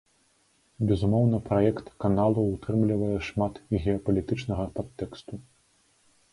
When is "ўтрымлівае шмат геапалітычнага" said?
2.55-4.69